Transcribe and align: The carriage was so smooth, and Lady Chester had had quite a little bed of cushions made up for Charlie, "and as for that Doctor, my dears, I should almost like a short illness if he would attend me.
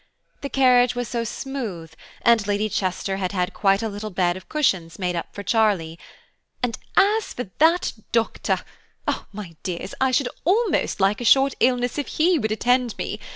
The 0.41 0.49
carriage 0.49 0.95
was 0.95 1.07
so 1.07 1.23
smooth, 1.23 1.91
and 2.23 2.47
Lady 2.47 2.69
Chester 2.69 3.17
had 3.17 3.33
had 3.33 3.53
quite 3.53 3.83
a 3.83 3.87
little 3.87 4.09
bed 4.09 4.35
of 4.35 4.49
cushions 4.49 4.97
made 4.97 5.15
up 5.15 5.27
for 5.35 5.43
Charlie, 5.43 5.99
"and 6.63 6.75
as 6.97 7.33
for 7.35 7.51
that 7.59 7.93
Doctor, 8.11 8.61
my 9.31 9.55
dears, 9.61 9.93
I 10.01 10.09
should 10.09 10.29
almost 10.43 10.99
like 11.01 11.21
a 11.21 11.23
short 11.23 11.53
illness 11.59 11.99
if 11.99 12.07
he 12.07 12.39
would 12.39 12.51
attend 12.51 12.97
me. 12.97 13.19